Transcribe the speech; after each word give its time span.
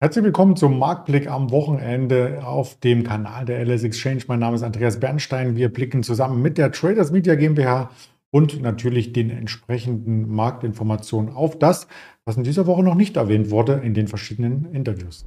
Herzlich 0.00 0.24
willkommen 0.24 0.56
zum 0.56 0.78
Marktblick 0.80 1.30
am 1.30 1.52
Wochenende 1.52 2.42
auf 2.44 2.78
dem 2.80 3.04
Kanal 3.04 3.44
der 3.44 3.64
LS 3.64 3.84
Exchange. 3.84 4.22
Mein 4.26 4.40
Name 4.40 4.56
ist 4.56 4.64
Andreas 4.64 4.98
Bernstein. 4.98 5.54
Wir 5.54 5.72
blicken 5.72 6.02
zusammen 6.02 6.42
mit 6.42 6.58
der 6.58 6.72
Traders 6.72 7.12
Media 7.12 7.36
GmbH 7.36 7.90
und 8.32 8.60
natürlich 8.60 9.12
den 9.12 9.30
entsprechenden 9.30 10.28
Marktinformationen 10.28 11.32
auf 11.32 11.58
das, 11.60 11.86
was 12.24 12.36
in 12.36 12.42
dieser 12.42 12.66
Woche 12.66 12.82
noch 12.82 12.96
nicht 12.96 13.16
erwähnt 13.16 13.50
wurde 13.50 13.74
in 13.84 13.94
den 13.94 14.08
verschiedenen 14.08 14.66
Interviews. 14.72 15.26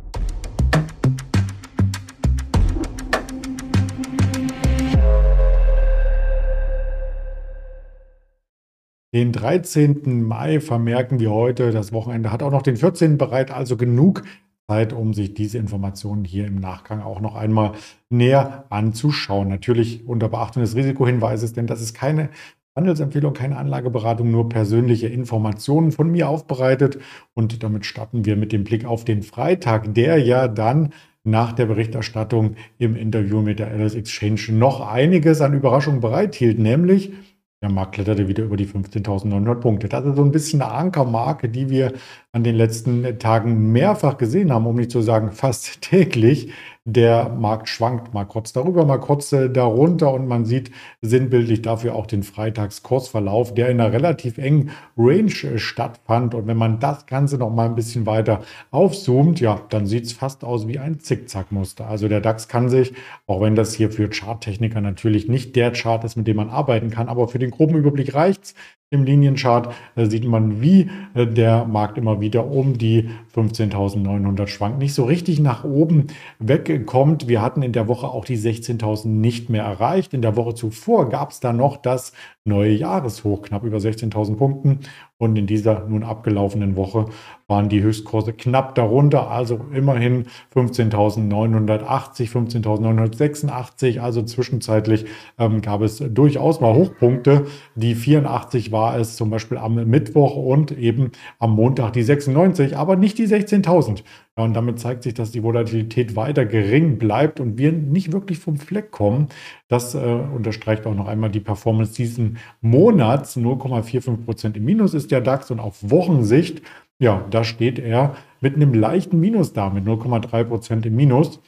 Den 9.14 9.32
13. 9.32 10.22
Mai 10.24 10.60
vermerken 10.60 11.22
wir 11.22 11.32
heute. 11.32 11.72
Das 11.72 11.94
Wochenende 11.94 12.34
hat 12.34 12.44
auch 12.44 12.52
noch 12.52 12.62
den 12.62 12.76
14. 12.76 13.18
bereit, 13.18 13.50
also 13.50 13.78
genug 13.78 14.24
Zeit, 14.70 14.92
um 14.92 15.14
sich 15.14 15.34
diese 15.34 15.58
Informationen 15.58 16.26
hier 16.26 16.46
im 16.46 16.60
Nachgang 16.60 17.02
auch 17.02 17.22
noch 17.22 17.36
einmal 17.36 17.72
näher 18.10 18.66
anzuschauen. 18.70 19.48
Natürlich 19.48 20.06
unter 20.06 20.28
Beachtung 20.28 20.62
des 20.62 20.76
Risikohinweises, 20.76 21.54
denn 21.54 21.68
das 21.68 21.82
ist 21.82 21.94
keine 21.94 22.30
Handelsempfehlung, 22.76 23.34
keine 23.34 23.56
Anlageberatung, 23.56 24.30
nur 24.30 24.50
persönliche 24.50 25.08
Informationen 25.08 25.94
von 25.94 26.12
mir 26.12 26.28
aufbereitet. 26.28 27.00
Und 27.34 27.64
damit 27.64 27.86
starten 27.86 28.26
wir 28.26 28.36
mit 28.36 28.52
dem 28.52 28.66
Blick 28.66 28.84
auf 28.84 29.06
den 29.06 29.24
Freitag, 29.24 29.94
der 29.94 30.18
ja 30.18 30.50
dann 30.50 30.90
nach 31.24 31.54
der 31.54 31.68
Berichterstattung 31.68 32.56
im 32.78 32.98
Interview 32.98 33.42
mit 33.42 33.60
der 33.60 33.72
LS 33.74 33.96
Exchange 33.96 34.48
noch 34.52 34.82
einiges 34.86 35.40
an 35.40 35.54
Überraschungen 35.54 36.02
bereithielt, 36.02 36.60
nämlich 36.60 37.14
der 37.62 37.70
Markt 37.70 37.96
kletterte 37.96 38.28
wieder 38.28 38.44
über 38.44 38.56
die 38.56 38.68
15.900 38.68 39.56
Punkte. 39.56 39.90
Das 39.90 40.06
ist 40.06 40.16
so 40.16 40.24
ein 40.24 40.32
bisschen 40.32 40.62
eine 40.62 40.72
Ankermarke, 40.72 41.50
die 41.50 41.70
wir 41.70 41.94
an 42.32 42.44
den 42.44 42.56
letzten 42.56 43.18
Tagen 43.18 43.72
mehrfach 43.72 44.18
gesehen 44.18 44.54
haben, 44.54 44.68
um 44.68 44.76
nicht 44.76 44.92
zu 44.92 45.02
sagen 45.02 45.32
fast 45.32 45.82
täglich. 45.82 46.52
Der 46.90 47.28
Markt 47.28 47.68
schwankt 47.68 48.14
mal 48.14 48.24
kurz 48.24 48.54
darüber, 48.54 48.86
mal 48.86 48.98
kurz 48.98 49.34
äh, 49.34 49.50
darunter 49.50 50.14
und 50.14 50.26
man 50.26 50.46
sieht 50.46 50.72
sinnbildlich 51.02 51.62
dafür 51.62 51.96
auch 51.96 52.06
den 52.06 52.24
Freitagskursverlauf, 52.24 53.54
der 53.54 53.68
in 53.68 53.82
einer 53.82 53.92
relativ 53.92 54.38
engen 54.38 54.72
Range 54.96 55.34
äh, 55.44 55.58
stattfand. 55.58 56.34
Und 56.34 56.48
wenn 56.48 56.56
man 56.56 56.80
das 56.80 57.06
Ganze 57.06 57.38
noch 57.38 57.50
mal 57.50 57.66
ein 57.66 57.76
bisschen 57.76 58.06
weiter 58.06 58.40
aufzoomt, 58.72 59.42
ja, 59.42 59.60
dann 59.68 59.86
sieht 59.86 60.06
es 60.06 60.14
fast 60.14 60.46
aus 60.46 60.66
wie 60.70 60.80
ein 60.80 61.02
Zickzackmuster. 61.02 61.86
Also 61.90 62.08
der 62.08 62.22
DAX 62.22 62.48
kann 62.48 62.70
sich, 62.70 62.94
auch 63.26 63.42
wenn 63.42 63.56
das 63.56 63.74
hier 63.74 63.92
für 63.92 64.10
Charttechniker 64.10 64.80
natürlich 64.80 65.28
nicht 65.28 65.58
der 65.58 65.72
Chart 65.74 66.02
ist, 66.06 66.16
mit 66.16 66.26
dem 66.26 66.38
man 66.38 66.50
arbeiten 66.50 66.90
kann, 66.90 67.10
aber 67.10 67.28
für 67.28 67.38
den 67.38 67.52
groben 67.52 67.76
Überblick 67.76 68.14
reicht 68.14 68.46
es, 68.46 68.56
im 68.90 69.04
Linienchart 69.04 69.74
sieht 69.98 70.24
man, 70.24 70.62
wie 70.62 70.90
äh, 71.14 71.28
der 71.28 71.66
Markt 71.66 71.98
immer 71.98 72.22
wieder 72.22 72.50
um 72.50 72.78
die 72.78 73.10
15.900 73.36 74.48
schwankt, 74.48 74.80
nicht 74.80 74.94
so 74.94 75.04
richtig 75.04 75.42
nach 75.42 75.66
oben 75.66 76.08
wegkommt. 76.40 77.28
Wir 77.28 77.42
hatten 77.42 77.64
in 77.64 77.74
der 77.74 77.90
Woche 77.90 78.08
auch 78.08 78.24
die 78.24 78.38
16.000 78.38 79.08
nicht 79.08 79.50
mehr 79.50 79.66
erreicht. 79.66 80.14
In 80.14 80.22
der 80.22 80.38
Woche 80.38 80.56
zuvor 80.56 81.10
gab 81.10 81.32
es 81.32 81.42
da 81.42 81.52
noch 81.52 81.76
das 81.76 82.14
neue 82.48 82.72
Jahreshoch, 82.72 83.44
knapp 83.44 83.64
über 83.64 83.78
16.000 83.78 84.38
Punkten. 84.38 84.80
Und 85.20 85.36
in 85.38 85.48
dieser 85.48 85.88
nun 85.88 86.04
abgelaufenen 86.04 86.76
Woche 86.76 87.08
waren 87.48 87.70
die 87.70 87.82
Höchstkurse 87.82 88.34
knapp 88.34 88.76
darunter, 88.76 89.32
also 89.32 89.60
immerhin 89.74 90.26
15.980, 90.54 92.30
15.986. 92.30 94.00
Also 94.00 94.22
zwischenzeitlich 94.22 95.06
ähm, 95.40 95.62
gab 95.62 95.82
es 95.82 95.98
durchaus 95.98 96.62
mal 96.62 96.76
Hochpunkte. 96.76 97.48
Die 97.76 97.96
84 97.96 98.72
war 98.72 98.98
es 98.98 99.16
zum 99.16 99.32
Beispiel 99.32 99.58
am 99.58 99.76
Mittwoch 99.90 100.36
und 100.36 100.72
eben 100.78 101.12
am 101.40 101.52
Montag 101.52 101.94
die 101.94 102.04
96, 102.04 102.78
aber 102.78 102.96
nicht 102.96 103.18
die 103.18 103.28
16.000. 103.28 104.04
Ja, 104.38 104.44
und 104.44 104.54
damit 104.54 104.80
zeigt 104.80 105.04
sich, 105.04 105.16
dass 105.16 105.32
die 105.32 105.42
Volatilität 105.42 106.16
weiter 106.16 106.46
gering 106.46 107.00
bleibt 107.00 107.40
und 107.40 107.58
wir 107.58 107.72
nicht 107.72 108.12
wirklich 108.14 108.38
vom 108.38 108.58
Fleck 108.58 108.92
kommen. 108.92 109.30
Das 109.68 109.96
äh, 109.96 109.98
unterstreicht 109.98 110.86
auch 110.86 110.94
noch 110.94 111.08
einmal 111.08 111.32
die 111.32 111.40
Performance 111.40 111.94
diesen 111.94 112.38
Monats. 112.62 113.36
0,45 113.36 114.26
Prozent 114.26 114.58
im 114.58 114.66
Minus 114.66 114.94
ist 114.94 115.12
der 115.12 115.22
DAX 115.22 115.50
und 115.50 115.60
auf 115.60 115.78
Wochensicht, 115.90 116.62
ja, 117.00 117.26
da 117.32 117.44
steht 117.44 117.80
er 117.80 118.16
mit 118.40 118.56
einem 118.56 118.74
leichten 118.74 119.20
Minus 119.20 119.54
da, 119.54 119.70
mit 119.72 119.86
0,3 119.86 120.44
Prozent 120.44 120.86
im 120.86 120.96
Minus 120.96 121.40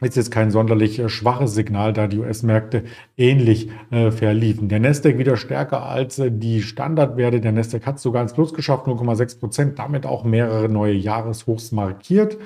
ist 0.00 0.16
jetzt 0.16 0.30
kein 0.30 0.50
sonderlich 0.50 0.98
äh, 0.98 1.08
schwaches 1.08 1.54
Signal, 1.54 1.92
da 1.92 2.06
die 2.06 2.18
US-Märkte 2.18 2.84
ähnlich 3.16 3.70
äh, 3.90 4.10
verliefen. 4.10 4.68
Der 4.68 4.80
Nasdaq 4.80 5.18
wieder 5.18 5.36
stärker 5.36 5.84
als 5.84 6.18
äh, 6.18 6.30
die 6.30 6.62
Standardwerte. 6.62 7.40
Der 7.40 7.52
Nasdaq 7.52 7.86
hat 7.86 7.98
sogar 7.98 8.22
ins 8.22 8.32
Plus 8.32 8.54
geschafft, 8.54 8.86
0,6 8.86 9.40
Prozent, 9.40 9.78
damit 9.78 10.06
auch 10.06 10.24
mehrere 10.24 10.68
neue 10.68 10.94
Jahreshochs 10.94 11.72
markiert. 11.72 12.38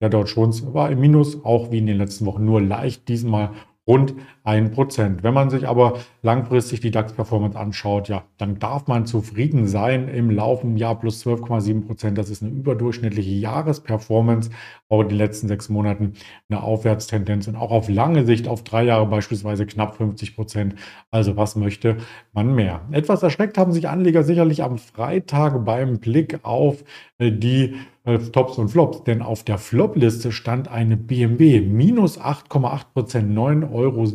Der 0.00 0.10
Dow 0.10 0.24
Jones 0.24 0.74
war 0.74 0.90
im 0.90 1.00
Minus, 1.00 1.44
auch 1.44 1.70
wie 1.70 1.78
in 1.78 1.86
den 1.86 1.98
letzten 1.98 2.26
Wochen, 2.26 2.44
nur 2.44 2.60
leicht 2.60 3.08
diesmal 3.08 3.50
rund 3.86 4.14
1%. 4.46 5.22
Wenn 5.22 5.34
man 5.34 5.50
sich 5.50 5.66
aber 5.68 5.98
langfristig 6.22 6.80
die 6.80 6.90
DAX-Performance 6.90 7.58
anschaut, 7.58 8.08
ja, 8.08 8.24
dann 8.38 8.58
darf 8.58 8.86
man 8.86 9.04
zufrieden 9.04 9.66
sein 9.66 10.08
im 10.08 10.30
laufenden 10.30 10.76
Jahr 10.76 10.98
plus 10.98 11.26
12,7%. 11.26 12.12
Das 12.12 12.30
ist 12.30 12.42
eine 12.42 12.52
überdurchschnittliche 12.52 13.30
Jahresperformance, 13.30 14.50
auch 14.88 15.02
in 15.02 15.08
den 15.08 15.18
letzten 15.18 15.48
sechs 15.48 15.68
Monaten 15.68 16.14
eine 16.48 16.62
Aufwärtstendenz 16.62 17.48
und 17.48 17.56
auch 17.56 17.72
auf 17.72 17.88
lange 17.88 18.24
Sicht, 18.24 18.46
auf 18.46 18.62
drei 18.62 18.84
Jahre 18.84 19.06
beispielsweise 19.06 19.66
knapp 19.66 20.00
50%. 20.00 20.74
Also 21.10 21.36
was 21.36 21.56
möchte 21.56 21.96
man 22.32 22.54
mehr? 22.54 22.82
Etwas 22.92 23.22
erschreckt 23.24 23.58
haben 23.58 23.72
sich 23.72 23.88
Anleger 23.88 24.22
sicherlich 24.22 24.62
am 24.62 24.78
Freitag 24.78 25.64
beim 25.64 25.98
Blick 25.98 26.40
auf 26.44 26.84
äh, 27.18 27.32
die 27.32 27.74
äh, 28.04 28.18
Tops 28.18 28.56
und 28.58 28.68
Flops, 28.68 29.02
denn 29.04 29.20
auf 29.20 29.42
der 29.42 29.58
Flop-Liste 29.58 30.30
stand 30.30 30.68
eine 30.68 30.96
BMW 30.96 31.60
minus 31.60 32.20
8,8 32.20 32.84
Prozent, 32.94 33.36
9,70 33.36 33.72
Euro 33.72 34.06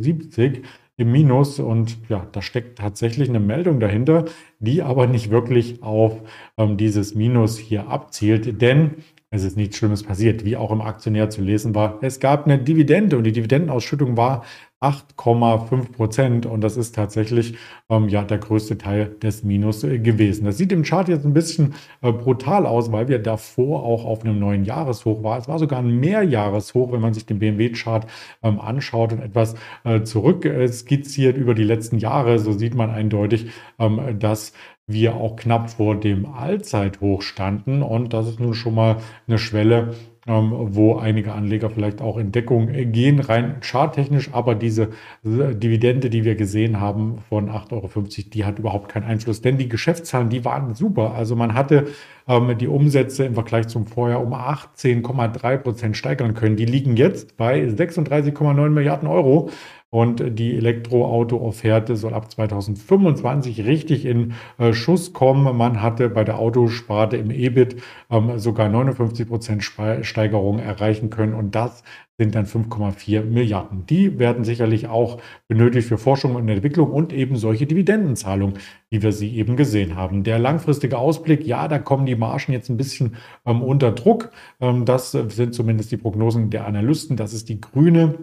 im 0.98 1.12
Minus 1.12 1.60
und 1.60 1.98
ja, 2.10 2.28
da 2.32 2.42
steckt 2.42 2.78
tatsächlich 2.78 3.30
eine 3.30 3.40
Meldung 3.40 3.80
dahinter, 3.80 4.26
die 4.60 4.82
aber 4.82 5.08
nicht 5.08 5.32
wirklich 5.32 5.82
auf 5.82 6.22
ähm, 6.58 6.78
dieses 6.78 7.16
Minus 7.16 7.58
hier 7.58 7.88
abzielt, 7.88 8.62
denn 8.62 8.96
es 9.32 9.44
ist 9.44 9.56
nichts 9.56 9.78
Schlimmes 9.78 10.04
passiert, 10.04 10.44
wie 10.44 10.58
auch 10.58 10.72
im 10.72 10.82
Aktionär 10.82 11.30
zu 11.30 11.42
lesen 11.42 11.74
war. 11.74 12.00
Es 12.02 12.20
gab 12.20 12.46
eine 12.46 12.60
Dividende 12.60 13.18
und 13.18 13.24
die 13.24 13.32
Dividendenausschüttung 13.32 14.18
war 14.18 14.44
8,5 14.82 15.92
Prozent 15.92 16.46
und 16.48 16.62
das 16.62 16.76
ist 16.76 16.96
tatsächlich 16.96 17.56
ähm, 17.90 18.10
ja 18.10 18.24
der 18.24 18.40
größte 18.40 18.80
Teil 18.80 19.16
des 19.22 19.44
Minus 19.44 19.84
äh, 19.84 20.00
gewesen. 20.00 20.46
Das 20.46 20.58
sieht 20.58 20.72
im 20.72 20.82
Chart 20.82 21.08
jetzt 21.08 21.24
ein 21.24 21.34
bisschen 21.34 21.76
äh, 22.02 22.12
brutal 22.12 22.66
aus, 22.66 22.92
weil 22.92 23.08
wir 23.08 23.20
davor 23.20 23.84
auch 23.84 24.06
auf 24.06 24.24
einem 24.24 24.40
neuen 24.40 24.66
Jahreshoch 24.66 25.22
waren. 25.24 25.40
Es 25.40 25.48
war 25.48 25.60
sogar 25.60 25.80
ein 25.80 26.00
Mehrjahreshoch, 26.00 26.92
wenn 26.92 27.02
man 27.02 27.14
sich 27.14 27.28
den 27.28 27.38
BMW-Chart 27.38 28.08
ähm, 28.42 28.60
anschaut 28.60 29.14
und 29.14 29.22
etwas 29.22 29.56
äh, 29.84 30.02
zurück 30.02 30.50
skizziert 30.68 31.38
über 31.38 31.54
die 31.54 31.64
letzten 31.64 31.98
Jahre, 32.00 32.40
so 32.40 32.52
sieht 32.52 32.74
man 32.74 32.90
eindeutig, 32.90 33.52
ähm, 33.78 34.18
dass 34.20 34.54
wir 34.88 35.16
auch 35.16 35.36
knapp 35.36 35.70
vor 35.70 35.96
dem 35.96 36.26
Allzeithoch 36.26 37.22
standen. 37.22 37.82
Und 37.84 38.14
das 38.14 38.28
ist 38.28 38.40
nun 38.40 38.54
schon 38.54 38.76
mal 38.76 38.98
eine 39.28 39.38
Schwelle, 39.38 39.94
wo 40.32 40.98
einige 40.98 41.34
Anleger 41.34 41.70
vielleicht 41.70 42.02
auch 42.02 42.18
in 42.18 42.32
Deckung 42.32 42.68
gehen, 42.92 43.20
rein 43.20 43.58
charttechnisch. 43.62 44.30
Aber 44.34 44.56
diese 44.56 44.90
äh, 45.24 45.56
Dividende, 45.56 46.10
die 46.10 46.24
wir 46.24 46.36
gesehen 46.36 46.80
haben 46.80 47.20
von 47.30 47.50
8,50 47.50 47.72
Euro, 47.72 47.90
die 48.34 48.46
hat 48.46 48.60
überhaupt 48.60 48.90
keinen 48.90 49.04
Einfluss. 49.04 49.42
Denn 49.42 49.58
die 49.58 49.70
Geschäftszahlen, 49.70 50.30
die 50.30 50.46
waren 50.46 50.74
super. 50.74 51.14
Also 51.14 51.36
man 51.36 51.54
hatte 51.54 51.88
ähm, 52.21 52.21
die 52.56 52.68
Umsätze 52.68 53.26
im 53.26 53.34
Vergleich 53.34 53.68
zum 53.68 53.88
Vorjahr 53.88 54.22
um 54.22 54.34
18,3 54.34 55.58
Prozent 55.58 55.98
steigern 55.98 56.34
können. 56.34 56.56
Die 56.56 56.66
liegen 56.66 56.96
jetzt 56.96 57.36
bei 57.38 57.64
36,9 57.64 58.70
Milliarden 58.70 59.08
Euro. 59.08 59.50
Und 59.94 60.40
die 60.40 60.56
Elektroauto-Offerte 60.56 61.98
soll 61.98 62.14
ab 62.14 62.32
2025 62.32 63.66
richtig 63.66 64.06
in 64.06 64.36
äh, 64.58 64.72
Schuss 64.72 65.12
kommen. 65.12 65.58
Man 65.58 65.82
hatte 65.82 66.08
bei 66.08 66.24
der 66.24 66.40
Autosparte 66.40 67.18
im 67.18 67.30
EBIT 67.30 67.76
ähm, 68.10 68.40
sogar 68.40 68.70
59 68.70 69.28
Prozent 69.28 69.64
Steigerung 69.64 70.60
erreichen 70.60 71.10
können. 71.10 71.34
Und 71.34 71.56
das 71.56 71.84
sind 72.22 72.36
dann 72.36 72.46
5,4 72.46 73.24
Milliarden. 73.24 73.88
Die 73.88 74.20
werden 74.20 74.44
sicherlich 74.44 74.88
auch 74.88 75.20
benötigt 75.48 75.88
für 75.88 75.98
Forschung 75.98 76.36
und 76.36 76.48
Entwicklung 76.48 76.92
und 76.92 77.14
eben 77.14 77.36
solche 77.36 77.66
Dividendenzahlungen, 77.66 78.60
wie 78.92 79.02
wir 79.02 79.12
sie 79.12 79.36
eben 79.36 79.56
gesehen 79.56 79.96
haben. 79.96 80.24
Der 80.24 80.38
langfristige 80.38 81.00
Ausblick, 81.00 81.48
ja, 81.48 81.68
da 81.68 81.80
kommen 81.80 82.06
die 82.06 82.16
Margen 82.16 82.52
jetzt 82.52 82.70
ein 82.70 82.78
bisschen 82.78 83.16
ähm, 83.44 83.64
unter 83.64 83.92
Druck. 83.92 84.30
Ähm, 84.60 84.86
das 84.86 85.14
sind 85.14 85.56
zumindest 85.56 85.92
die 85.92 85.98
Prognosen 85.98 86.52
der 86.52 86.68
Analysten. 86.68 87.18
Das 87.18 87.34
ist 87.34 87.50
die 87.50 87.60
grüne 87.60 88.20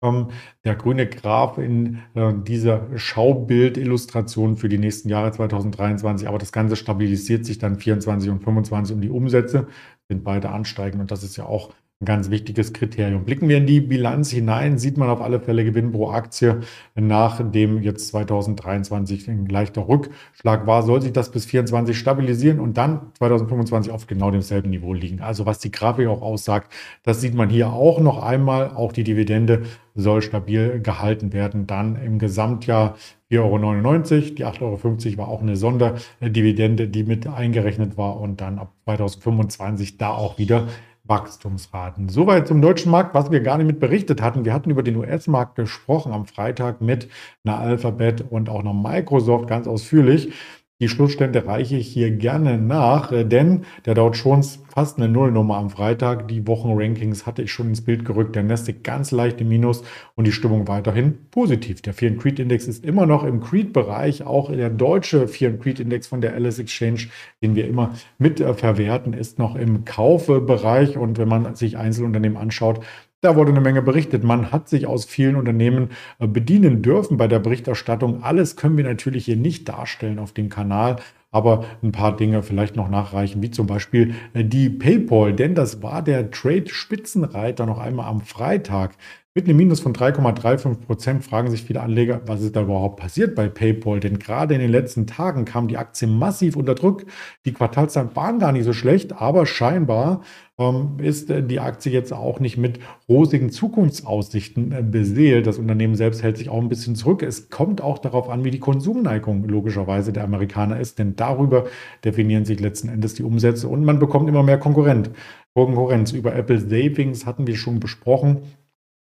ähm, 0.00 0.28
der 0.64 0.76
grüne 0.76 1.08
Graph 1.08 1.58
in 1.58 1.98
äh, 2.14 2.32
dieser 2.46 2.86
Schaubildillustration 2.96 4.56
für 4.56 4.68
die 4.68 4.78
nächsten 4.78 5.08
Jahre 5.08 5.32
2023. 5.32 6.28
Aber 6.28 6.38
das 6.38 6.52
Ganze 6.52 6.76
stabilisiert 6.76 7.44
sich 7.44 7.58
dann 7.58 7.80
24 7.80 8.30
und 8.30 8.44
25 8.44 8.94
und 8.94 9.02
die 9.02 9.10
Umsätze 9.10 9.66
sind 10.08 10.22
beide 10.22 10.50
ansteigend 10.50 11.00
und 11.00 11.10
das 11.10 11.24
ist 11.24 11.36
ja 11.36 11.46
auch 11.46 11.72
ein 12.00 12.04
ganz 12.04 12.30
wichtiges 12.30 12.72
Kriterium. 12.72 13.24
Blicken 13.24 13.48
wir 13.48 13.56
in 13.56 13.66
die 13.66 13.80
Bilanz 13.80 14.30
hinein, 14.30 14.78
sieht 14.78 14.96
man 14.96 15.08
auf 15.10 15.20
alle 15.20 15.40
Fälle 15.40 15.64
Gewinn 15.64 15.90
pro 15.90 16.10
Aktie. 16.10 16.60
Nachdem 16.94 17.82
jetzt 17.82 18.06
2023 18.08 19.28
ein 19.28 19.46
leichter 19.46 19.88
Rückschlag 19.88 20.68
war, 20.68 20.84
soll 20.84 21.02
sich 21.02 21.12
das 21.12 21.32
bis 21.32 21.48
2024 21.48 21.98
stabilisieren 21.98 22.60
und 22.60 22.76
dann 22.76 23.10
2025 23.18 23.92
auf 23.92 24.06
genau 24.06 24.30
demselben 24.30 24.70
Niveau 24.70 24.94
liegen. 24.94 25.20
Also 25.20 25.44
was 25.44 25.58
die 25.58 25.72
Grafik 25.72 26.06
auch 26.06 26.22
aussagt, 26.22 26.72
das 27.02 27.20
sieht 27.20 27.34
man 27.34 27.50
hier 27.50 27.72
auch 27.72 27.98
noch 27.98 28.22
einmal. 28.22 28.70
Auch 28.76 28.92
die 28.92 29.02
Dividende 29.02 29.62
soll 29.96 30.22
stabil 30.22 30.80
gehalten 30.80 31.32
werden. 31.32 31.66
Dann 31.66 31.96
im 31.96 32.20
Gesamtjahr 32.20 32.94
4,99 33.32 33.42
Euro. 33.42 34.34
Die 34.36 34.46
8,50 34.46 34.62
Euro 34.62 35.18
war 35.18 35.28
auch 35.28 35.42
eine 35.42 35.56
Sonderdividende, 35.56 36.86
die 36.86 37.02
mit 37.02 37.26
eingerechnet 37.26 37.96
war 37.96 38.20
und 38.20 38.40
dann 38.40 38.60
ab 38.60 38.72
2025 38.84 39.98
da 39.98 40.10
auch 40.10 40.38
wieder 40.38 40.68
Wachstumsraten. 41.08 42.08
Soweit 42.08 42.46
zum 42.46 42.60
deutschen 42.60 42.92
Markt, 42.92 43.14
was 43.14 43.30
wir 43.30 43.40
gar 43.40 43.56
nicht 43.58 43.66
mit 43.66 43.80
berichtet 43.80 44.22
hatten. 44.22 44.44
Wir 44.44 44.52
hatten 44.52 44.70
über 44.70 44.82
den 44.82 44.96
US-Markt 44.96 45.56
gesprochen 45.56 46.12
am 46.12 46.26
Freitag 46.26 46.80
mit 46.80 47.08
einer 47.44 47.58
Alphabet 47.58 48.24
und 48.30 48.48
auch 48.48 48.60
einer 48.60 48.74
Microsoft 48.74 49.48
ganz 49.48 49.66
ausführlich. 49.66 50.32
Die 50.80 50.88
Schlussstände 50.88 51.44
reiche 51.44 51.76
ich 51.76 51.88
hier 51.88 52.12
gerne 52.12 52.56
nach, 52.56 53.10
äh, 53.10 53.24
denn 53.24 53.64
der 53.84 53.94
Dow 53.94 54.12
Jones 54.12 54.62
fast 54.72 54.96
eine 54.96 55.08
Nullnummer 55.08 55.56
am 55.56 55.70
Freitag. 55.70 56.28
Die 56.28 56.46
Wochenrankings 56.46 57.26
hatte 57.26 57.42
ich 57.42 57.50
schon 57.50 57.70
ins 57.70 57.80
Bild 57.80 58.04
gerückt. 58.04 58.36
Der 58.36 58.44
Nasdaq 58.44 58.84
ganz 58.84 59.10
leicht 59.10 59.40
im 59.40 59.48
Minus 59.48 59.82
und 60.14 60.24
die 60.28 60.30
Stimmung 60.30 60.68
weiterhin 60.68 61.18
positiv. 61.32 61.82
Der 61.82 61.94
Fear 61.94 62.12
Creed 62.12 62.38
Index 62.38 62.68
ist 62.68 62.84
immer 62.84 63.06
noch 63.06 63.24
im 63.24 63.40
Creed-Bereich. 63.40 64.22
Auch 64.22 64.52
der 64.52 64.70
deutsche 64.70 65.26
Fear 65.26 65.50
Creed 65.54 65.80
Index 65.80 66.06
von 66.06 66.20
der 66.20 66.34
Alice 66.34 66.60
Exchange, 66.60 67.08
den 67.42 67.56
wir 67.56 67.66
immer 67.66 67.94
mit 68.18 68.40
äh, 68.40 68.54
verwerten, 68.54 69.14
ist 69.14 69.40
noch 69.40 69.56
im 69.56 69.84
Kaufbereich. 69.84 70.96
Und 70.96 71.18
wenn 71.18 71.28
man 71.28 71.56
sich 71.56 71.76
Einzelunternehmen 71.76 72.38
anschaut, 72.38 72.84
da 73.20 73.36
wurde 73.36 73.50
eine 73.50 73.60
Menge 73.60 73.82
berichtet. 73.82 74.22
Man 74.24 74.52
hat 74.52 74.68
sich 74.68 74.86
aus 74.86 75.04
vielen 75.04 75.36
Unternehmen 75.36 75.90
äh, 76.18 76.26
bedienen 76.26 76.82
dürfen 76.82 77.16
bei 77.16 77.26
der 77.26 77.40
Berichterstattung. 77.40 78.22
Alles 78.22 78.56
können 78.56 78.76
wir 78.76 78.84
natürlich 78.84 79.24
hier 79.24 79.36
nicht 79.36 79.68
darstellen 79.68 80.18
auf 80.18 80.32
dem 80.32 80.48
Kanal, 80.48 80.96
aber 81.30 81.64
ein 81.82 81.92
paar 81.92 82.16
Dinge 82.16 82.42
vielleicht 82.42 82.76
noch 82.76 82.88
nachreichen, 82.88 83.42
wie 83.42 83.50
zum 83.50 83.66
Beispiel 83.66 84.14
äh, 84.34 84.44
die 84.44 84.70
PayPal, 84.70 85.32
denn 85.32 85.54
das 85.54 85.82
war 85.82 86.02
der 86.02 86.30
Trade-Spitzenreiter 86.30 87.66
noch 87.66 87.78
einmal 87.78 88.06
am 88.06 88.20
Freitag. 88.20 88.96
Mit 89.38 89.46
einem 89.46 89.58
Minus 89.58 89.78
von 89.78 89.92
3,35 89.92 90.80
Prozent 90.84 91.24
fragen 91.24 91.48
sich 91.48 91.62
viele 91.62 91.80
Anleger, 91.80 92.22
was 92.26 92.42
ist 92.42 92.56
da 92.56 92.62
überhaupt 92.62 92.98
passiert 92.98 93.36
bei 93.36 93.46
PayPal? 93.46 94.00
Denn 94.00 94.18
gerade 94.18 94.52
in 94.54 94.60
den 94.60 94.72
letzten 94.72 95.06
Tagen 95.06 95.44
kam 95.44 95.68
die 95.68 95.76
Aktie 95.76 96.08
massiv 96.08 96.56
unter 96.56 96.74
Druck. 96.74 97.04
Die 97.44 97.52
Quartalszahlen 97.52 98.16
waren 98.16 98.40
gar 98.40 98.50
nicht 98.50 98.64
so 98.64 98.72
schlecht, 98.72 99.12
aber 99.12 99.46
scheinbar 99.46 100.22
ähm, 100.58 100.96
ist 100.98 101.30
äh, 101.30 101.40
die 101.40 101.60
Aktie 101.60 101.92
jetzt 101.92 102.12
auch 102.12 102.40
nicht 102.40 102.56
mit 102.56 102.80
rosigen 103.08 103.50
Zukunftsaussichten 103.50 104.72
äh, 104.72 104.82
beseelt. 104.82 105.46
Das 105.46 105.58
Unternehmen 105.58 105.94
selbst 105.94 106.24
hält 106.24 106.36
sich 106.36 106.48
auch 106.48 106.60
ein 106.60 106.68
bisschen 106.68 106.96
zurück. 106.96 107.22
Es 107.22 107.48
kommt 107.48 107.80
auch 107.80 107.98
darauf 107.98 108.28
an, 108.28 108.42
wie 108.42 108.50
die 108.50 108.58
Konsumneigung 108.58 109.44
logischerweise 109.44 110.12
der 110.12 110.24
Amerikaner 110.24 110.80
ist, 110.80 110.98
denn 110.98 111.14
darüber 111.14 111.66
definieren 112.04 112.44
sich 112.44 112.58
letzten 112.58 112.88
Endes 112.88 113.14
die 113.14 113.22
Umsätze 113.22 113.68
und 113.68 113.84
man 113.84 114.00
bekommt 114.00 114.28
immer 114.28 114.42
mehr 114.42 114.58
Konkurrent. 114.58 115.10
Konkurrenz 115.54 116.10
über 116.12 116.34
Apple 116.34 116.58
Savings 116.58 117.24
hatten 117.24 117.46
wir 117.46 117.56
schon 117.56 117.78
besprochen. 117.80 118.42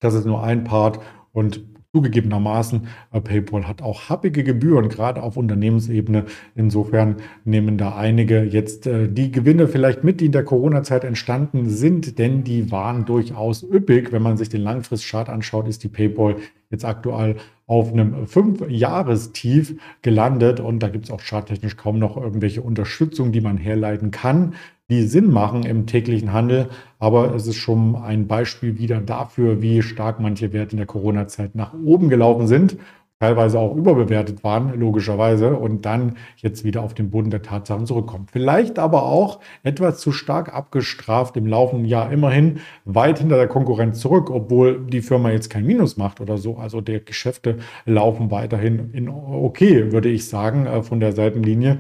Das 0.02 0.16
ist 0.16 0.26
nur 0.26 0.44
ein 0.44 0.66
Part 0.66 1.00
und 1.32 1.64
zugegebenermaßen, 1.94 2.88
äh, 3.12 3.22
PayPal 3.22 3.68
hat 3.68 3.82
auch 3.82 4.10
happige 4.10 4.44
Gebühren, 4.44 4.88
gerade 4.88 5.22
auf 5.22 5.36
Unternehmensebene. 5.36 6.26
Insofern 6.56 7.18
nehmen 7.44 7.78
da 7.78 7.96
einige 7.96 8.44
jetzt 8.44 8.88
äh, 8.88 9.10
die 9.10 9.32
Gewinne 9.32 9.68
vielleicht 9.68 10.04
mit, 10.04 10.22
die 10.22 10.28
in 10.28 10.32
der 10.32 10.46
Corona-Zeit 10.46 11.04
entstanden 11.04 11.70
sind, 11.70 12.18
denn 12.18 12.44
die 12.44 12.72
waren 12.72 13.06
durchaus 13.06 13.62
üppig. 13.64 14.12
Wenn 14.12 14.22
man 14.22 14.38
sich 14.38 14.50
den 14.50 14.62
Langfristchart 14.62 15.30
anschaut, 15.30 15.68
ist 15.68 15.84
die 15.84 15.90
PayPal 15.90 16.38
jetzt 16.70 16.86
aktuell 16.86 17.36
auf 17.68 17.92
einem 17.92 18.26
Fünf-Jahres-Tief 18.26 19.76
gelandet 20.02 20.62
und 20.62 20.80
da 20.80 20.88
gibt 20.88 21.06
es 21.06 21.12
auch 21.12 21.22
charttechnisch 21.22 21.76
kaum 21.76 22.00
noch 22.00 22.16
irgendwelche 22.16 22.62
Unterstützung, 22.62 23.34
die 23.34 23.42
man 23.42 23.58
herleiten 23.58 24.12
kann 24.12 24.56
die 24.92 25.04
Sinn 25.04 25.32
machen 25.32 25.64
im 25.64 25.88
täglichen 25.88 26.34
Handel. 26.34 26.70
Aber 27.00 27.34
es 27.34 27.48
ist 27.48 27.56
schon 27.56 27.96
ein 27.96 28.28
Beispiel 28.28 28.78
wieder 28.78 29.00
dafür, 29.00 29.62
wie 29.62 29.82
stark 29.82 30.20
manche 30.20 30.54
Werte 30.54 30.74
in 30.74 30.78
der 30.78 30.86
Corona-Zeit 30.86 31.56
nach 31.56 31.74
oben 31.74 32.10
gelaufen 32.10 32.46
sind, 32.46 32.78
teilweise 33.22 33.60
auch 33.60 33.76
überbewertet 33.76 34.44
waren, 34.44 34.78
logischerweise, 34.80 35.56
und 35.56 35.86
dann 35.86 36.18
jetzt 36.38 36.64
wieder 36.64 36.82
auf 36.82 36.96
den 36.96 37.12
Boden 37.12 37.30
der 37.30 37.44
Tatsachen 37.44 37.86
zurückkommen. 37.86 38.26
Vielleicht 38.32 38.80
aber 38.80 39.04
auch 39.04 39.40
etwas 39.62 40.00
zu 40.00 40.12
stark 40.12 40.54
abgestraft 40.54 41.38
im 41.38 41.46
laufenden 41.46 41.86
Jahr, 41.86 42.12
immerhin 42.12 42.60
weit 42.84 43.20
hinter 43.20 43.38
der 43.38 43.48
Konkurrenz 43.48 44.00
zurück, 44.00 44.32
obwohl 44.32 44.88
die 44.88 45.02
Firma 45.02 45.30
jetzt 45.30 45.52
kein 45.52 45.68
Minus 45.68 45.98
macht 45.98 46.20
oder 46.20 46.40
so. 46.40 46.58
Also 46.58 46.82
die 46.82 47.00
Geschäfte 47.06 47.60
laufen 47.86 48.32
weiterhin 48.32 48.90
in 48.92 49.08
okay, 49.08 49.92
würde 49.92 50.10
ich 50.10 50.28
sagen, 50.28 50.66
äh, 50.66 50.82
von 50.82 51.00
der 51.00 51.14
Seitenlinie 51.14 51.78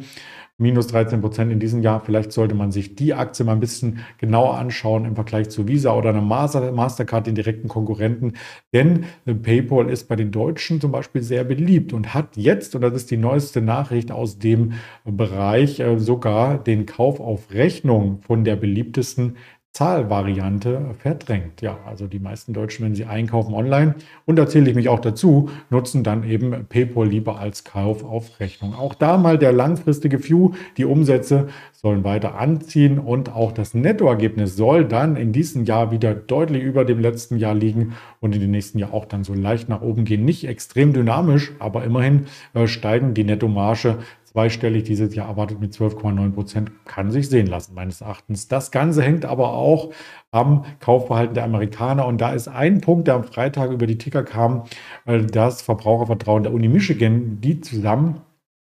minus 0.62 0.88
13 0.88 1.20
Prozent 1.20 1.52
in 1.52 1.60
diesem 1.60 1.82
Jahr. 1.82 2.00
Vielleicht 2.00 2.32
sollte 2.32 2.56
man 2.56 2.72
sich 2.72 2.96
die 2.96 3.14
Aktie 3.14 3.44
mal 3.44 3.54
ein 3.54 3.60
bisschen 3.60 4.00
genauer 4.20 4.58
anschauen 4.58 5.06
im 5.06 5.16
Vergleich 5.16 5.50
zu 5.50 5.68
Visa 5.68 5.94
oder 5.94 6.10
einer 6.10 6.22
Master, 6.22 6.72
Mastercard, 6.72 7.28
den 7.28 7.36
direkten 7.36 7.68
Konkurrenten. 7.68 8.34
Denn 8.74 9.06
PayPal 9.26 9.90
ist 9.90 10.08
bei 10.08 10.16
den 10.16 10.32
Deutschen 10.32 10.80
zum 10.80 10.92
Beispiel 10.92 11.24
sehr 11.24 11.44
beliebt 11.44 11.92
und 11.92 12.14
hat 12.14 12.38
jetzt, 12.38 12.76
und 12.76 12.82
das 12.82 12.94
ist 12.94 13.12
die 13.12 13.18
neueste 13.18 13.62
Nachricht 13.62 14.12
aus 14.12 14.40
dem 14.40 14.74
Bereich, 15.04 15.80
äh, 15.80 16.00
sogar 16.00 16.58
den 16.58 16.86
Kauf 16.86 17.20
auf 17.20 17.52
Rechnung 17.52 18.22
von 18.22 18.44
der 18.44 18.56
beliebtesten 18.56 19.36
Zahlvariante 19.74 20.96
verdrängt. 21.00 21.62
Ja, 21.62 21.78
also 21.86 22.06
die 22.08 22.20
meisten 22.20 22.52
Deutschen, 22.52 22.86
wenn 22.86 22.94
sie 22.94 23.06
einkaufen 23.06 23.54
online, 23.54 23.96
und 24.26 24.36
da 24.36 24.46
zähle 24.46 24.70
ich 24.70 24.76
mich 24.76 24.90
auch 24.90 25.00
dazu, 25.00 25.50
nutzen 25.70 26.04
dann 26.04 26.30
eben 26.30 26.66
PayPal 26.68 27.08
lieber 27.08 27.40
als 27.40 27.64
Kauf 27.64 28.04
auf 28.04 28.42
Rechnung. 28.42 28.76
Auch 28.76 28.94
da 28.94 29.18
mal 29.18 29.38
der 29.38 29.54
langfristige 29.54 30.28
View, 30.28 30.52
die 30.76 30.84
Umsätze 30.84 31.48
sollen 31.72 32.04
weiter 32.04 32.36
anziehen 32.36 33.00
und 33.00 33.34
auch 33.34 33.54
das 33.54 33.74
Nettoergebnis 33.74 34.58
soll 34.58 34.84
dann 34.84 35.16
in 35.16 35.32
diesem 35.32 35.64
Jahr 35.64 35.92
wieder 35.92 36.14
deutlich 36.14 36.64
über 36.64 36.84
dem 36.84 37.00
letzten 37.00 37.38
Jahr 37.38 37.56
liegen 37.56 37.94
und 38.20 38.36
in 38.36 38.42
den 38.42 38.52
nächsten 38.52 38.78
Jahr 38.78 38.94
auch 38.94 39.06
dann 39.06 39.24
so 39.24 39.34
leicht 39.34 39.70
nach 39.70 39.82
oben 39.82 40.04
gehen. 40.04 40.26
Nicht 40.26 40.48
extrem 40.48 40.92
dynamisch, 40.92 41.54
aber 41.60 41.86
immerhin 41.86 42.26
äh, 42.54 42.68
steigen 42.68 43.14
die 43.14 43.24
Nettomarge 43.24 44.00
zweistellig 44.32 44.84
dieses 44.84 45.14
Jahr 45.14 45.28
erwartet 45.28 45.60
mit 45.60 45.74
12,9 45.74 46.32
Prozent, 46.32 46.72
kann 46.86 47.12
sich 47.12 47.30
sehen 47.30 47.48
lassen, 47.48 47.74
meines 47.74 48.02
Erachtens. 48.02 48.48
Das 48.48 48.72
Ganze 48.72 49.04
hängt 49.04 49.26
aber 49.26 49.54
auch 49.54 49.92
am 50.32 50.66
Kaufverhalten 50.80 51.36
der 51.36 51.44
Amerikaner. 51.44 52.06
Und 52.06 52.22
da 52.22 52.32
ist 52.32 52.48
ein 52.48 52.82
Punkt, 52.82 53.08
der 53.08 53.16
am 53.16 53.24
Freitag 53.24 53.72
über 53.72 53.88
die 53.88 53.98
Ticker 53.98 54.24
kam, 54.24 54.64
äh, 55.06 55.22
das 55.22 55.62
Verbrauchervertrauen 55.62 56.44
der 56.44 56.54
Uni 56.54 56.70
Michigan, 56.70 57.40
die 57.42 57.62
zusammen 57.62 58.22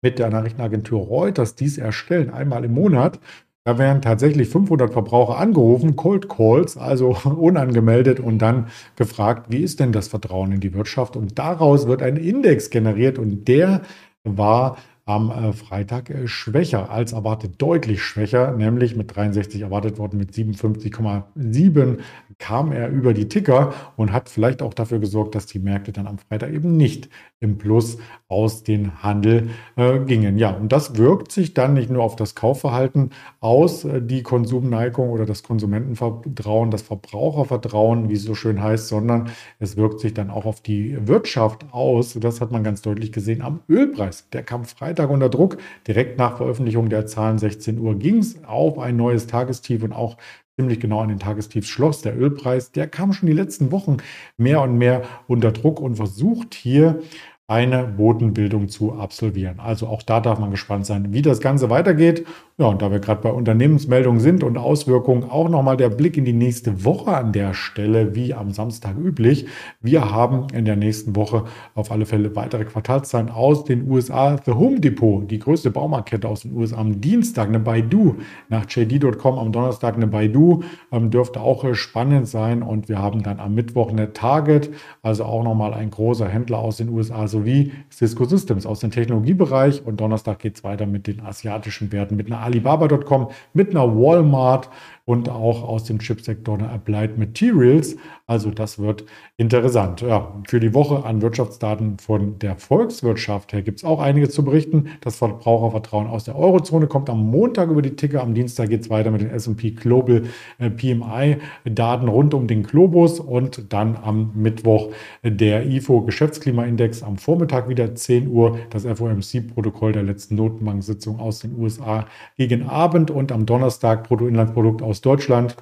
mit 0.02 0.18
der 0.18 0.30
Nachrichtenagentur 0.30 1.00
Reuters 1.00 1.54
dies 1.54 1.78
erstellen, 1.78 2.30
einmal 2.30 2.64
im 2.64 2.74
Monat. 2.74 3.20
Da 3.66 3.78
werden 3.78 4.02
tatsächlich 4.02 4.50
500 4.50 4.92
Verbraucher 4.92 5.38
angerufen, 5.38 5.96
Cold 5.96 6.28
Calls, 6.28 6.76
also 6.76 7.16
unangemeldet 7.24 8.20
und 8.20 8.38
dann 8.38 8.66
gefragt, 8.96 9.46
wie 9.48 9.62
ist 9.62 9.80
denn 9.80 9.92
das 9.92 10.08
Vertrauen 10.08 10.52
in 10.52 10.60
die 10.60 10.74
Wirtschaft? 10.74 11.16
Und 11.16 11.38
daraus 11.38 11.86
wird 11.86 12.02
ein 12.02 12.16
Index 12.16 12.68
generiert 12.68 13.18
und 13.18 13.48
der 13.48 13.80
war 14.24 14.76
am 15.06 15.30
äh, 15.30 15.52
Freitag 15.52 16.08
äh, 16.08 16.26
schwächer 16.26 16.90
als 16.90 17.12
erwartet, 17.12 17.60
deutlich 17.60 18.02
schwächer, 18.02 18.52
nämlich 18.52 18.96
mit 18.96 19.14
63 19.14 19.60
erwartet 19.60 19.98
worden, 19.98 20.18
mit 20.18 20.32
57,7 20.32 21.98
kam 22.38 22.72
er 22.72 22.88
über 22.88 23.12
die 23.12 23.28
Ticker 23.28 23.74
und 23.96 24.12
hat 24.12 24.28
vielleicht 24.28 24.62
auch 24.62 24.72
dafür 24.72 24.98
gesorgt, 24.98 25.34
dass 25.34 25.46
die 25.46 25.58
Märkte 25.58 25.92
dann 25.92 26.06
am 26.06 26.18
Freitag 26.18 26.52
eben 26.52 26.76
nicht 26.76 27.10
im 27.38 27.58
Plus 27.58 27.98
aus 28.28 28.62
dem 28.62 29.02
Handel 29.02 29.50
äh, 29.76 29.98
gingen. 30.00 30.38
Ja, 30.38 30.50
und 30.50 30.72
das 30.72 30.96
wirkt 30.96 31.30
sich 31.32 31.52
dann 31.52 31.74
nicht 31.74 31.90
nur 31.90 32.02
auf 32.02 32.16
das 32.16 32.34
Kaufverhalten 32.34 33.10
aus, 33.40 33.84
äh, 33.84 34.00
die 34.00 34.22
Konsumneigung 34.22 35.10
oder 35.10 35.26
das 35.26 35.42
Konsumentenvertrauen, 35.42 36.70
das 36.70 36.82
Verbrauchervertrauen, 36.82 38.08
wie 38.08 38.14
es 38.14 38.22
so 38.22 38.34
schön 38.34 38.62
heißt, 38.62 38.88
sondern 38.88 39.28
es 39.58 39.76
wirkt 39.76 40.00
sich 40.00 40.14
dann 40.14 40.30
auch 40.30 40.46
auf 40.46 40.62
die 40.62 40.96
Wirtschaft 41.06 41.66
aus. 41.72 42.14
Das 42.14 42.40
hat 42.40 42.50
man 42.50 42.64
ganz 42.64 42.80
deutlich 42.80 43.12
gesehen 43.12 43.42
am 43.42 43.60
Ölpreis. 43.68 44.28
Der 44.30 44.42
kam 44.42 44.64
Freitag 44.64 44.93
Freitag 44.94 45.10
unter 45.10 45.28
Druck. 45.28 45.56
Direkt 45.88 46.18
nach 46.18 46.36
Veröffentlichung 46.36 46.88
der 46.88 47.04
Zahlen 47.06 47.36
16 47.36 47.80
Uhr 47.80 47.98
ging 47.98 48.18
es 48.18 48.44
auf 48.44 48.78
ein 48.78 48.96
neues 48.96 49.26
Tagestief 49.26 49.82
und 49.82 49.92
auch 49.92 50.16
ziemlich 50.54 50.78
genau 50.78 51.00
an 51.00 51.08
den 51.08 51.18
Tagestief 51.18 51.66
schloss. 51.66 52.02
Der 52.02 52.16
Ölpreis, 52.16 52.70
der 52.70 52.86
kam 52.86 53.12
schon 53.12 53.26
die 53.26 53.32
letzten 53.32 53.72
Wochen 53.72 53.96
mehr 54.36 54.62
und 54.62 54.78
mehr 54.78 55.02
unter 55.26 55.50
Druck 55.50 55.80
und 55.80 55.96
versucht 55.96 56.54
hier 56.54 57.00
eine 57.48 57.84
Bodenbildung 57.84 58.68
zu 58.68 58.92
absolvieren. 58.92 59.58
Also 59.58 59.88
auch 59.88 60.02
da 60.02 60.20
darf 60.20 60.38
man 60.38 60.52
gespannt 60.52 60.86
sein, 60.86 61.12
wie 61.12 61.22
das 61.22 61.40
Ganze 61.40 61.70
weitergeht. 61.70 62.24
Ja, 62.56 62.66
und 62.66 62.82
da 62.82 62.92
wir 62.92 63.00
gerade 63.00 63.20
bei 63.20 63.32
Unternehmensmeldungen 63.32 64.20
sind 64.20 64.44
und 64.44 64.58
Auswirkungen, 64.58 65.24
auch 65.24 65.48
nochmal 65.48 65.76
der 65.76 65.88
Blick 65.88 66.16
in 66.16 66.24
die 66.24 66.32
nächste 66.32 66.84
Woche 66.84 67.16
an 67.16 67.32
der 67.32 67.52
Stelle, 67.52 68.14
wie 68.14 68.32
am 68.32 68.52
Samstag 68.52 68.96
üblich. 68.96 69.48
Wir 69.80 70.12
haben 70.12 70.46
in 70.54 70.64
der 70.64 70.76
nächsten 70.76 71.16
Woche 71.16 71.46
auf 71.74 71.90
alle 71.90 72.06
Fälle 72.06 72.36
weitere 72.36 72.64
Quartalszahlen 72.64 73.28
aus 73.28 73.64
den 73.64 73.90
USA. 73.90 74.36
The 74.46 74.52
Home 74.52 74.78
Depot, 74.78 75.28
die 75.28 75.40
größte 75.40 75.72
Baumarktkette 75.72 76.28
aus 76.28 76.42
den 76.42 76.54
USA, 76.54 76.76
am 76.76 77.00
Dienstag 77.00 77.48
eine 77.48 77.58
Baidu, 77.58 78.18
nach 78.48 78.66
JD.com 78.70 79.36
am 79.36 79.50
Donnerstag 79.50 79.96
eine 79.96 80.06
Baidu, 80.06 80.62
ähm, 80.92 81.10
dürfte 81.10 81.40
auch 81.40 81.64
äh, 81.64 81.74
spannend 81.74 82.28
sein. 82.28 82.62
Und 82.62 82.88
wir 82.88 83.00
haben 83.00 83.24
dann 83.24 83.40
am 83.40 83.56
Mittwoch 83.56 83.90
eine 83.90 84.12
Target, 84.12 84.70
also 85.02 85.24
auch 85.24 85.42
nochmal 85.42 85.74
ein 85.74 85.90
großer 85.90 86.28
Händler 86.28 86.60
aus 86.60 86.76
den 86.76 86.88
USA, 86.90 87.26
sowie 87.26 87.72
Cisco 87.90 88.26
Systems 88.26 88.64
aus 88.64 88.78
dem 88.78 88.92
Technologiebereich. 88.92 89.84
Und 89.84 90.00
Donnerstag 90.00 90.38
geht 90.38 90.54
es 90.54 90.62
weiter 90.62 90.86
mit 90.86 91.08
den 91.08 91.20
asiatischen 91.20 91.90
Werten, 91.90 92.14
mit 92.14 92.28
einer 92.28 92.43
Alibaba.com, 92.44 93.28
mit 93.52 93.70
einer 93.70 93.94
Walmart 93.96 94.70
und 95.06 95.28
auch 95.28 95.62
aus 95.62 95.84
dem 95.84 95.98
Chipsektor 95.98 96.56
eine 96.56 96.70
Applied 96.70 97.18
Materials. 97.18 97.96
Also 98.26 98.50
das 98.50 98.78
wird 98.78 99.04
interessant. 99.36 100.00
Ja, 100.00 100.32
für 100.48 100.60
die 100.60 100.72
Woche 100.72 101.04
an 101.04 101.20
Wirtschaftsdaten 101.20 101.98
von 101.98 102.38
der 102.38 102.56
Volkswirtschaft 102.56 103.52
her 103.52 103.60
gibt 103.60 103.80
es 103.80 103.84
auch 103.84 104.00
einiges 104.00 104.30
zu 104.30 104.44
berichten. 104.44 104.88
Das 105.02 105.16
Verbrauchervertrauen 105.16 106.06
aus 106.06 106.24
der 106.24 106.36
Eurozone 106.36 106.86
kommt 106.86 107.10
am 107.10 107.30
Montag 107.30 107.68
über 107.68 107.82
die 107.82 107.96
Ticker. 107.96 108.22
Am 108.22 108.32
Dienstag 108.32 108.70
geht 108.70 108.80
es 108.80 108.90
weiter 108.90 109.10
mit 109.10 109.20
den 109.20 109.28
S&P 109.28 109.72
Global 109.72 110.22
äh, 110.58 110.70
PMI-Daten 110.70 112.08
rund 112.08 112.32
um 112.32 112.46
den 112.46 112.62
Globus 112.62 113.20
und 113.20 113.74
dann 113.74 113.98
am 114.02 114.30
Mittwoch 114.34 114.88
der 115.22 115.66
IFO 115.66 116.00
Geschäftsklimaindex 116.00 117.02
am 117.02 117.18
Vormittag 117.18 117.68
wieder 117.68 117.94
10 117.94 118.28
Uhr, 118.28 118.58
das 118.70 118.86
FOMC-Protokoll 118.86 119.92
der 119.92 120.02
letzten 120.02 120.36
Notenbank-Sitzung 120.36 121.20
aus 121.20 121.40
den 121.40 121.58
USA 121.58 122.06
gegen 122.36 122.64
Abend 122.68 123.10
und 123.10 123.32
am 123.32 123.46
Donnerstag 123.46 124.08
Bruttoinlandsprodukt 124.08 124.82
aus 124.82 125.00
Deutschland 125.00 125.56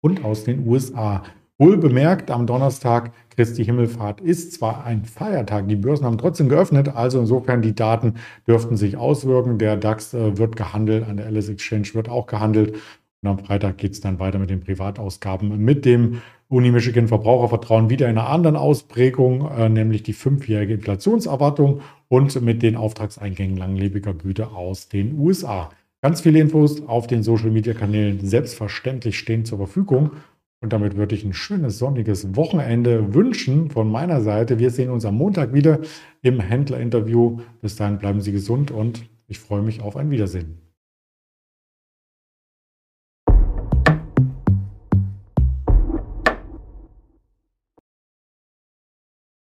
und 0.00 0.24
aus 0.24 0.44
den 0.44 0.66
USA. 0.66 1.22
Wohl 1.56 1.78
bemerkt, 1.78 2.32
am 2.32 2.46
Donnerstag 2.46 3.12
Christi 3.30 3.64
Himmelfahrt 3.64 4.20
ist 4.20 4.54
zwar 4.54 4.84
ein 4.84 5.04
Feiertag, 5.04 5.68
die 5.68 5.76
Börsen 5.76 6.04
haben 6.04 6.18
trotzdem 6.18 6.48
geöffnet, 6.48 6.88
also 6.88 7.20
insofern 7.20 7.62
die 7.62 7.74
Daten 7.74 8.14
dürften 8.46 8.76
sich 8.76 8.96
auswirken. 8.96 9.58
Der 9.58 9.76
DAX 9.76 10.14
äh, 10.14 10.36
wird 10.36 10.56
gehandelt, 10.56 11.08
an 11.08 11.16
der 11.16 11.30
LS 11.30 11.48
Exchange 11.48 11.88
wird 11.94 12.08
auch 12.08 12.26
gehandelt. 12.26 12.76
Und 13.22 13.28
am 13.28 13.38
Freitag 13.38 13.78
geht 13.78 13.92
es 13.92 14.00
dann 14.00 14.18
weiter 14.18 14.38
mit 14.38 14.50
den 14.50 14.60
Privatausgaben, 14.60 15.64
mit 15.64 15.84
dem 15.84 16.20
Uni 16.48 16.70
Michigan 16.70 17.08
Verbrauchervertrauen 17.08 17.88
wieder 17.88 18.08
in 18.08 18.18
einer 18.18 18.28
anderen 18.28 18.56
Ausprägung, 18.56 19.48
äh, 19.50 19.68
nämlich 19.68 20.02
die 20.02 20.12
fünfjährige 20.12 20.74
Inflationserwartung 20.74 21.80
und 22.08 22.40
mit 22.42 22.62
den 22.62 22.76
Auftragseingängen 22.76 23.56
langlebiger 23.56 24.12
Güter 24.12 24.56
aus 24.56 24.88
den 24.88 25.18
USA. 25.18 25.70
Ganz 26.04 26.20
viele 26.20 26.38
Infos 26.38 26.86
auf 26.86 27.06
den 27.06 27.22
Social 27.22 27.50
Media 27.50 27.72
Kanälen 27.72 28.20
selbstverständlich 28.20 29.18
stehen 29.18 29.46
zur 29.46 29.56
Verfügung. 29.56 30.10
Und 30.60 30.74
damit 30.74 30.98
würde 30.98 31.14
ich 31.14 31.24
ein 31.24 31.32
schönes 31.32 31.78
sonniges 31.78 32.36
Wochenende 32.36 33.14
wünschen 33.14 33.70
von 33.70 33.90
meiner 33.90 34.20
Seite. 34.20 34.58
Wir 34.58 34.68
sehen 34.68 34.90
uns 34.90 35.06
am 35.06 35.14
Montag 35.14 35.54
wieder 35.54 35.80
im 36.20 36.40
Händlerinterview. 36.40 37.38
Bis 37.62 37.76
dahin 37.76 37.96
bleiben 37.96 38.20
Sie 38.20 38.32
gesund 38.32 38.70
und 38.70 39.08
ich 39.28 39.38
freue 39.38 39.62
mich 39.62 39.80
auf 39.80 39.96
ein 39.96 40.10
Wiedersehen. 40.10 40.63